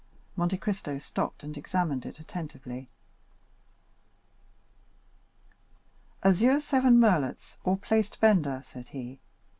[0.35, 2.89] Monte Cristo stopped and examined it attentively.
[6.23, 9.19] "Azure seven merlets, or, placed bender," said he.